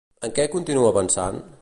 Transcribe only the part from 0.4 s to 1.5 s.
continua pensant?